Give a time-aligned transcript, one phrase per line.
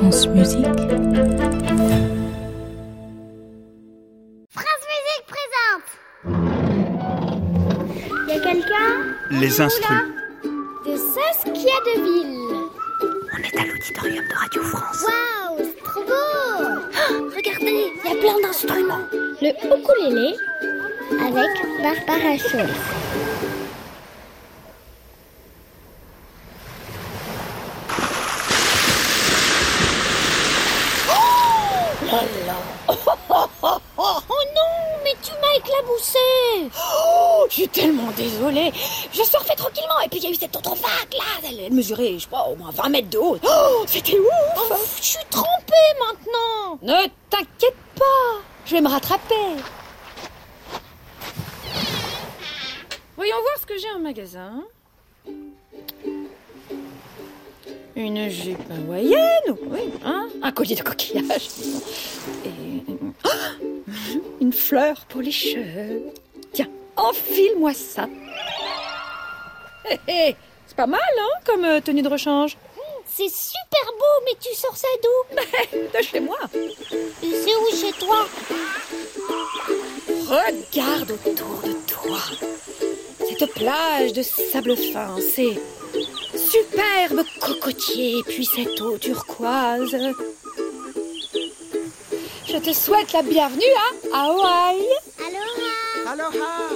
[0.00, 0.64] France Musique.
[4.48, 5.88] France Musique présente
[8.26, 8.90] Y a quelqu'un
[9.30, 9.98] Les instrus.
[10.86, 12.70] De Saskia Deville
[13.30, 15.04] On est à l'auditorium de Radio France.
[15.04, 16.64] Waouh, c'est trop beau
[17.36, 19.04] Regardez, il y a plein d'instruments.
[19.42, 20.34] Le ukulélé
[21.20, 21.50] avec
[21.82, 23.00] Barbara Schulz.
[33.96, 36.18] Oh non, mais tu m'as éclaboussé
[36.76, 38.72] Oh, je suis tellement désolée.
[39.12, 41.48] Je surfais tranquillement et puis il y a eu cette autre vague là.
[41.48, 43.38] Elle, elle mesurait, je crois, au moins 20 mètres de haut.
[43.42, 49.34] Oh, c'était ouf Je suis trempée maintenant Ne t'inquiète pas, je vais me rattraper.
[53.16, 54.62] Voyons voir ce que j'ai en magasin.
[57.96, 60.28] Une jupe hawaïenne, oui, hein?
[60.42, 61.48] Un collier de coquillage.
[62.46, 62.82] Et
[64.40, 66.14] une fleur pour les cheveux.
[67.00, 68.06] Enfile-moi ça.
[69.90, 72.56] Hé, hé, c'est pas mal, hein, comme euh, tenue de rechange.
[73.06, 75.36] C'est super beau, mais tu sors ça d'où?
[75.98, 76.38] De chez moi.
[76.52, 78.26] C'est où chez toi?
[80.28, 82.18] Regarde autour de toi.
[83.28, 85.58] Cette plage de sable fin, ces
[86.36, 89.96] superbes cocotiers, puis cette eau turquoise.
[92.46, 93.74] Je te souhaite la bienvenue
[94.12, 94.84] à Hawaï.
[95.18, 96.69] Aloha Aloha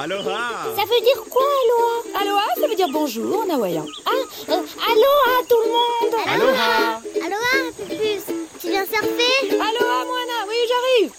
[0.00, 0.64] Aloha.
[0.76, 2.20] Ça veut dire quoi, Aloha?
[2.22, 3.84] Aloha, ça veut dire bonjour en hawaïen.
[4.06, 4.10] Ah,
[4.48, 6.14] euh, Aloha tout le monde.
[6.26, 7.02] Aloha.
[7.26, 8.24] Aloha, Pupus.
[8.60, 9.50] Tu viens surfer?
[9.50, 11.12] Aloha, Moana, oui, j'arrive.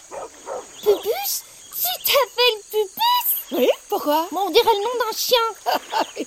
[0.81, 1.43] Pupus?
[1.75, 3.59] Tu t'appelles Pupus?
[3.59, 4.27] Oui, pourquoi?
[4.31, 5.37] Bon, on dirait le nom d'un chien.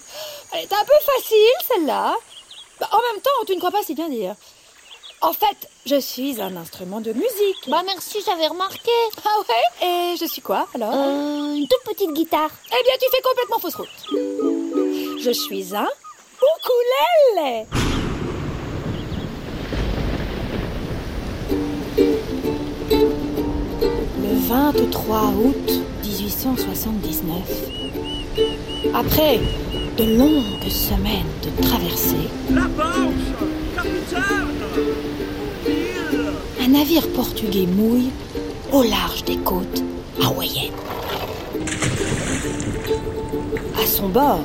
[0.53, 2.15] Elle est un peu facile, celle-là.
[2.79, 4.37] Bah, en même temps, tu ne crois pas si bien dire.
[5.25, 7.69] En fait, je suis un instrument de musique.
[7.69, 8.91] Bah merci, j'avais remarqué
[9.25, 9.87] Ah ouais?
[9.89, 10.93] Et je suis quoi, alors?
[10.93, 13.89] Euh, une toute petite guitare Eh bien, tu fais complètement fausse route.
[15.19, 15.89] Je suis un
[17.39, 17.65] ukulélé.
[24.23, 25.73] Le 23 août
[26.03, 27.35] 1879,
[28.95, 29.41] après
[29.97, 33.54] de longues semaines de traversée, La Manche
[36.65, 38.11] un navire portugais mouille
[38.73, 39.83] au large des côtes
[40.23, 40.73] hawaïennes.
[43.83, 44.41] À son bord,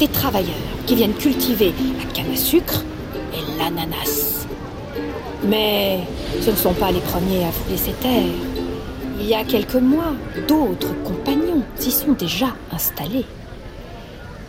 [0.00, 0.54] des travailleurs
[0.86, 2.82] qui viennent cultiver la canne à sucre
[3.32, 4.46] et l'ananas.
[5.44, 6.00] Mais
[6.40, 8.24] ce ne sont pas les premiers à fouler ces terres.
[9.20, 10.14] Il y a quelques mois,
[10.48, 13.26] d'autres compagnons s'y sont déjà installés.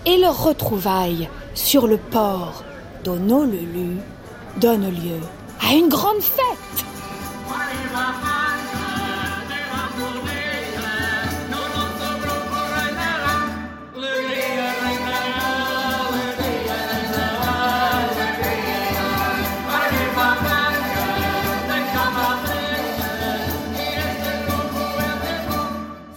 [0.07, 2.63] Et leur retrouvaille sur le port
[3.03, 3.97] d'Honolulu
[4.59, 5.19] donne lieu
[5.61, 6.85] à une grande fête.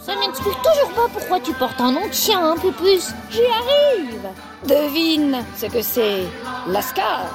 [0.03, 4.28] Ça m'explique toujours pas pourquoi tu portes un nom de chien, hein, Pupus J'y arrive
[4.66, 6.25] Devine ce que c'est
[6.66, 7.26] Lascar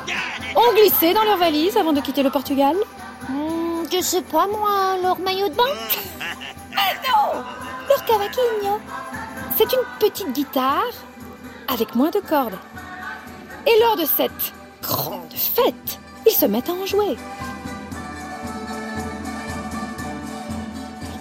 [0.55, 2.75] Ont glissé dans leur valise avant de quitter le Portugal
[3.27, 5.63] Hmm, Je sais pas, moi, leur maillot de bain
[6.75, 7.41] Non
[7.89, 8.79] Leur cavaquinho
[9.57, 10.83] C'est une petite guitare
[11.67, 12.57] avec moins de cordes.
[13.65, 14.53] Et lors de cette
[14.83, 17.17] grande fête, ils se mettent à en jouer.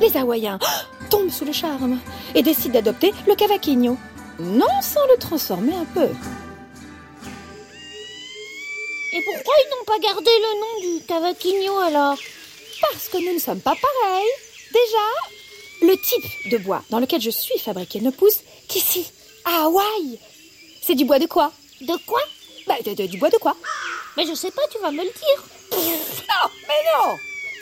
[0.02, 0.58] Les Hawaïens
[1.10, 1.98] tombent sous le charme
[2.34, 3.96] et décident d'adopter le cavaquinho.
[4.38, 6.08] Non sans le transformer un peu.
[9.12, 12.18] Et pourquoi ils n'ont pas gardé le nom du cavaquinho alors?
[12.80, 14.28] Parce que nous ne sommes pas pareils.
[14.72, 19.06] Déjà, le type de bois dans lequel je suis fabriqué ne pousse qu'ici,
[19.44, 20.18] à Hawaï.
[20.82, 21.52] C'est du bois de quoi?
[21.80, 22.20] De quoi?
[22.66, 23.56] Bah, de- de- du bois de quoi?
[24.16, 25.44] Mais je sais pas, tu vas me le dire.
[25.72, 27.16] Non, mais non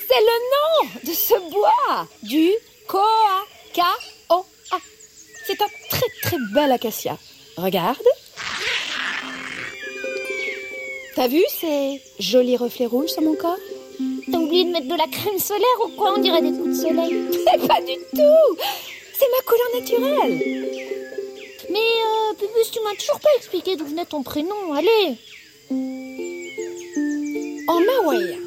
[0.09, 2.51] C'est le nom de ce bois Du
[2.87, 3.45] koa
[3.75, 4.79] K-O-A.
[5.47, 5.69] C'est un
[6.33, 7.19] très bel acacia.
[7.57, 8.09] Regarde.
[11.15, 13.59] T'as vu ces jolis reflets rouges sur mon corps?
[14.31, 16.15] T'as oublié de mettre de la crème solaire ou quoi?
[16.17, 17.15] On dirait des coups de soleil.
[17.69, 18.57] Pas du tout
[19.15, 20.39] C'est ma couleur naturelle
[21.71, 24.73] Mais euh, Pupus, tu m'as toujours pas expliqué d'où venait ton prénom.
[24.75, 25.19] Allez
[27.69, 28.39] En hawaïen,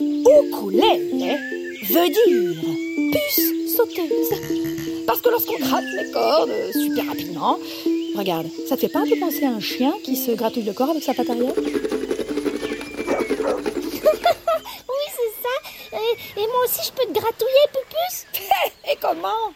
[0.00, 1.38] ukulele
[1.90, 2.62] veut dire
[3.12, 3.67] puce
[5.06, 7.58] parce que lorsqu'on gratte les cordes euh, super rapidement,
[8.16, 10.72] regarde, ça te fait pas un peu penser à un chien qui se gratouille le
[10.72, 11.54] corps avec sa patte arrière?
[14.90, 15.98] Oui, c'est ça.
[15.98, 18.26] Et, et, moi aussi, je peux te gratouiller, Pupus?
[18.92, 19.52] Et comment?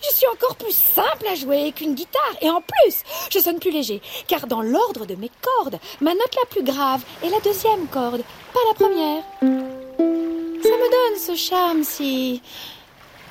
[0.00, 2.36] Je suis encore plus simple à jouer qu'une guitare.
[2.40, 3.02] Et en plus,
[3.32, 7.02] je sonne plus léger car dans l'ordre de mes cordes, ma note la plus grave
[7.24, 8.22] est la deuxième corde,
[8.52, 9.24] pas la première.
[9.40, 12.42] Ça me donne ce charme si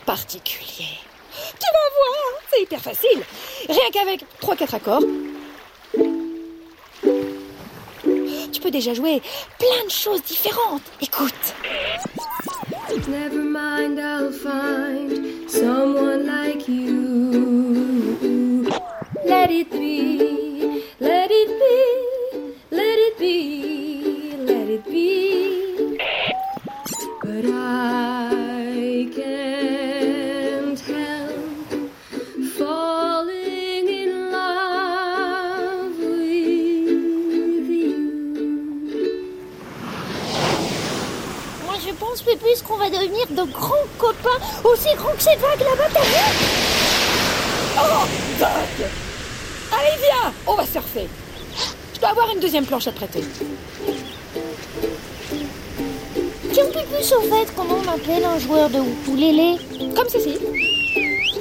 [0.06, 1.00] particulier.
[1.60, 3.22] Tu vas voir, c'est hyper facile.
[3.68, 5.04] Rien qu'avec 3-4 accords.
[8.52, 9.22] Tu peux déjà jouer
[9.60, 10.84] plein de choses différentes.
[11.02, 11.54] Écoute.
[13.08, 18.16] Never mind, I'll find someone like you.
[19.26, 25.98] Let it be, let it be, let it be, let it be.
[27.22, 27.95] But I
[42.00, 46.02] Pense, Pupus, qu'on va devenir de grands copains, aussi grands que cette vague là-bas, t'as
[46.02, 46.16] vu
[47.78, 48.06] Oh,
[48.40, 48.88] dingue
[49.72, 51.08] Allez, viens, on va surfer.
[51.94, 53.24] Je dois avoir une deuxième planche à te prêter.
[56.52, 59.58] Tiens, Pupus, au fait, comment on appelle un joueur de ukulélé
[59.96, 60.38] Comme ceci.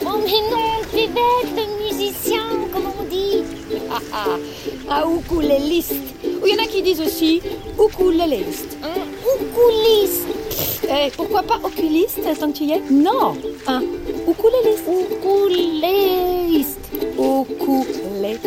[0.06, 2.42] Oh mais non, c'est bête, le musicien,
[2.72, 3.42] comment on dit
[3.90, 4.36] Ah,
[4.90, 5.94] ah, un ukuléliste.
[6.24, 7.42] Ou il y en a qui disent aussi
[7.78, 8.76] ukuléliste.
[8.82, 9.00] Un
[9.36, 10.33] ukuliste.
[10.90, 12.80] Eh, pourquoi pas oculiste tant que tu y es?
[12.90, 13.34] Non,
[13.66, 13.82] un
[14.28, 14.84] ukuléliste.
[15.22, 16.78] Ukuléliste.
[17.18, 18.38] Ukuléliste.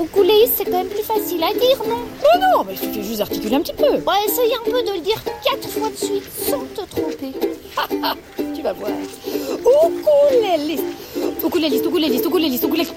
[0.00, 1.98] Ukuléliste, c'est quand même plus facile à dire, non?
[2.22, 3.84] Mais non, mais il suffit juste d'articuler un petit peu.
[3.84, 7.32] Ouais, essaye un peu de le dire quatre fois de suite sans te tromper.
[8.54, 8.90] Tu vas voir.
[9.60, 10.84] Ukuléliste.
[11.44, 12.94] Ukuléliste, ukuléliste, ukuléliste, ukuléliste.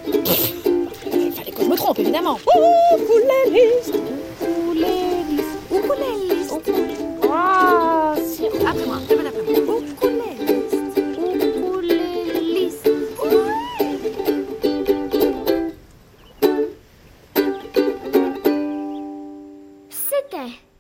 [1.14, 2.40] Il fallait que je me trompe, évidemment.
[2.98, 3.96] Ukuléliste.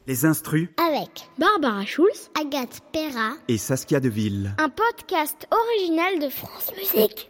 [0.07, 4.53] Les instrus avec Barbara Schulz, Agathe Perra, et Saskia Deville.
[4.57, 7.29] un podcast original de France Musique.